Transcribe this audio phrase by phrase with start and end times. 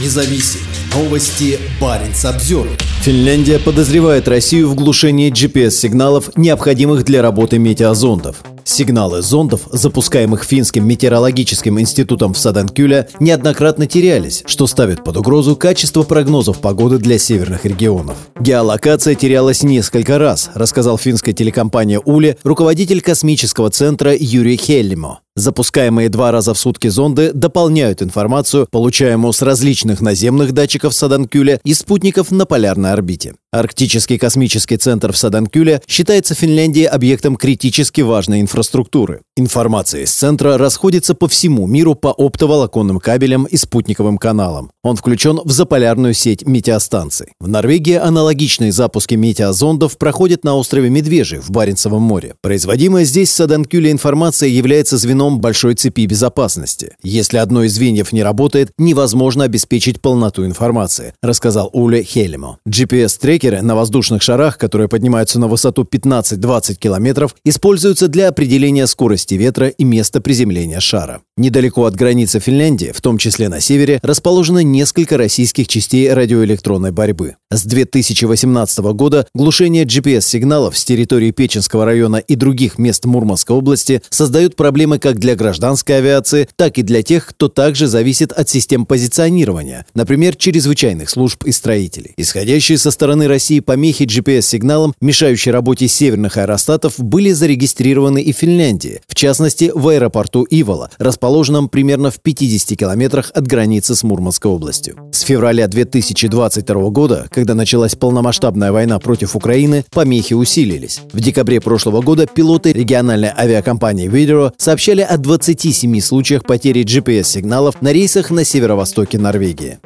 [0.00, 0.60] независим.
[0.94, 2.68] Новости Баренц обзор.
[3.02, 8.36] Финляндия подозревает Россию в глушении GPS-сигналов, необходимых для работы метеозондов.
[8.64, 16.02] Сигналы зондов, запускаемых Финским метеорологическим институтом в Саданкюле, неоднократно терялись, что ставит под угрозу качество
[16.02, 18.16] прогнозов погоды для северных регионов.
[18.40, 25.20] Геолокация терялась несколько раз, рассказал финская телекомпания Уле руководитель космического центра Юрий Хеллимо.
[25.36, 31.74] Запускаемые два раза в сутки зонды дополняют информацию, получаемую с различных наземных датчиков Саданкюля и
[31.74, 33.34] спутников на полярной орбите.
[33.50, 39.22] Арктический космический центр в Саданкюле считается Финляндией объектом критически важной инфраструктуры.
[39.36, 44.70] Информация из центра расходится по всему миру по оптоволоконным кабелям и спутниковым каналам.
[44.84, 47.32] Он включен в заполярную сеть метеостанций.
[47.40, 52.34] В Норвегии аналогичные запуски метеозондов проходят на острове Медвежий в Баренцевом море.
[52.40, 56.96] Производимая здесь в Саданкюле информация является звеном большой цепи безопасности.
[57.02, 62.58] Если одно из звеньев не работает, невозможно обеспечить полноту информации, рассказал Уле Хелемо.
[62.68, 69.34] GPS-трекер Трекеры на воздушных шарах, которые поднимаются на высоту 15-20 километров, используются для определения скорости
[69.34, 71.20] ветра и места приземления шара.
[71.36, 77.34] Недалеко от границы Финляндии, в том числе на севере, расположено несколько российских частей радиоэлектронной борьбы.
[77.50, 84.54] С 2018 года глушение GPS-сигналов с территории Печенского района и других мест Мурманской области создают
[84.54, 89.86] проблемы как для гражданской авиации, так и для тех, кто также зависит от систем позиционирования,
[89.94, 92.14] например, чрезвычайных служб и строителей.
[92.16, 99.00] Исходящие со стороны России помехи GPS-сигналам, мешающие работе северных аэростатов, были зарегистрированы и в Финляндии,
[99.06, 104.96] в частности, в аэропорту Ивола, расположенном примерно в 50 километрах от границы с Мурманской областью.
[105.12, 111.00] С февраля 2022 года, когда началась полномасштабная война против Украины, помехи усилились.
[111.12, 117.92] В декабре прошлого года пилоты региональной авиакомпании Видео сообщали о 27 случаях потери GPS-сигналов на
[117.92, 119.78] рейсах на северо-востоке Норвегии.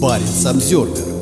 [0.00, 1.15] Баренц Обзервер